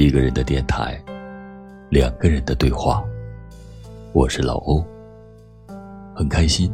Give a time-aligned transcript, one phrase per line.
[0.00, 0.96] 一个人的电台，
[1.90, 3.02] 两个人的对话。
[4.12, 4.86] 我是老欧，
[6.14, 6.72] 很开心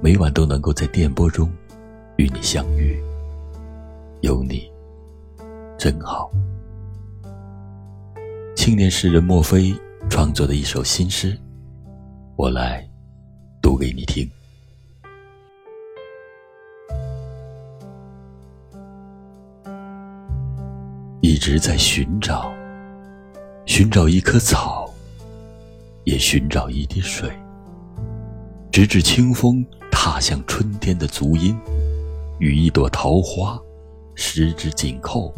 [0.00, 1.50] 每晚都能够在电波中
[2.18, 3.02] 与你相遇。
[4.20, 4.70] 有你
[5.76, 6.30] 真好。
[8.54, 9.74] 青年诗人墨菲
[10.08, 11.36] 创作的一首新诗，
[12.36, 12.88] 我来
[13.60, 14.24] 读给你听。
[21.40, 22.52] 一直在寻找，
[23.64, 24.92] 寻找一棵草，
[26.04, 27.30] 也寻找一滴水，
[28.70, 31.58] 直至清风踏向春天的足音，
[32.40, 33.58] 与一朵桃花
[34.14, 35.34] 十指紧扣，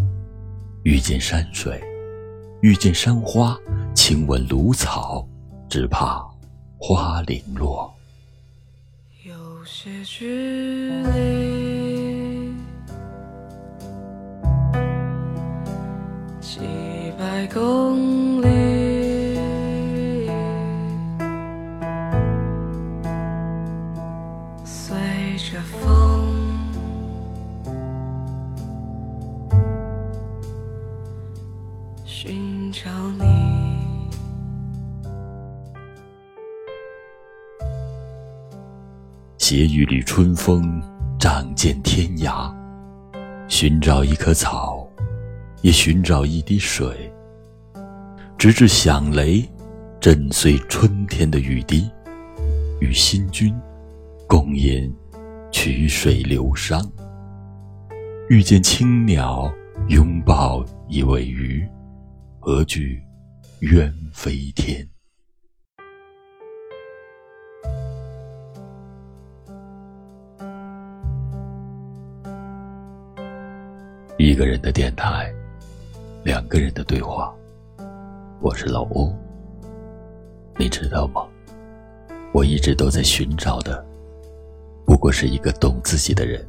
[0.83, 1.81] 遇见山水，
[2.63, 3.57] 遇见山花，
[3.95, 5.25] 亲吻芦草，
[5.69, 6.21] 只怕
[6.79, 7.95] 花零落。
[9.23, 11.82] 有些距离。
[17.43, 19.37] 百公里，
[24.65, 24.97] 随
[25.39, 26.33] 着风
[32.05, 33.25] 寻找你。
[39.39, 40.81] 携一缕春风，
[41.19, 42.55] 仗剑天涯，
[43.49, 44.89] 寻找一棵草，
[45.63, 47.12] 也寻找一滴水。
[48.43, 49.49] 直至响雷，
[50.01, 51.89] 震碎春天的雨滴，
[52.81, 53.55] 与新君
[54.27, 54.93] 共饮
[55.53, 56.85] 曲水流觞。
[58.29, 59.49] 遇见青鸟，
[59.91, 61.65] 拥抱一尾鱼，
[62.41, 63.01] 何惧
[63.61, 64.85] 鸢飞天？
[74.19, 75.33] 一个人的电台，
[76.25, 77.33] 两个人的对话。
[78.43, 79.15] 我是老欧，
[80.59, 81.25] 你知道吗？
[82.35, 83.87] 我一直都在寻找的，
[84.85, 86.45] 不过是一个懂自己的人。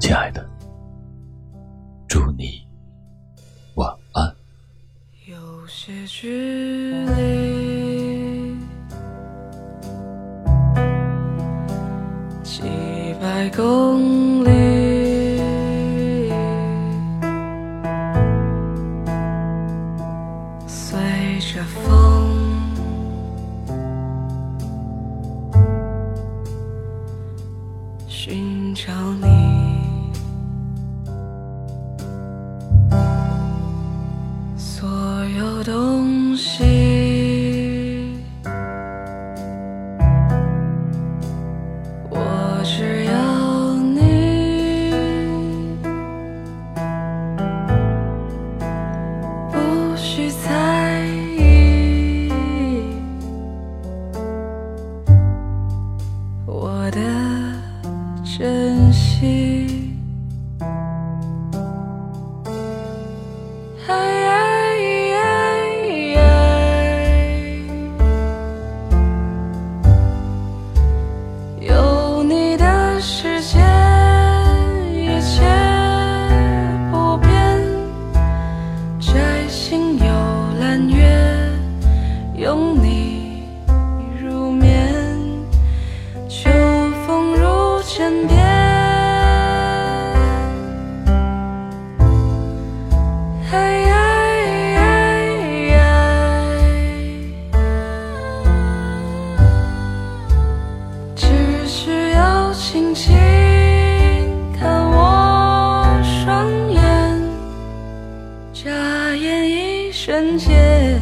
[0.00, 0.42] 亲爱的，
[2.08, 2.66] 祝你
[3.74, 4.34] 晚安。
[5.26, 8.56] 有些距离，
[12.42, 12.62] 几
[13.20, 14.31] 百公里。
[21.62, 22.28] 着风，
[28.08, 29.51] 寻找你，
[56.84, 57.00] 我的
[58.24, 58.71] 真
[102.62, 103.12] 轻轻
[104.56, 106.80] 看我双眼，
[108.52, 108.70] 眨
[109.16, 111.00] 眼一瞬间，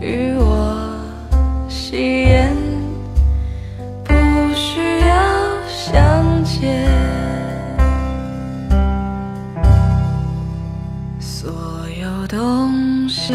[0.00, 0.98] 与我
[1.68, 2.56] 吸烟
[4.02, 4.14] 不
[4.54, 5.14] 需要
[5.68, 6.88] 相见。
[11.20, 11.52] 所
[12.00, 13.34] 有东西。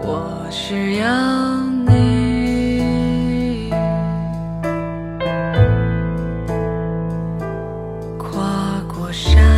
[0.00, 1.27] 我需要。
[9.08, 9.57] 我想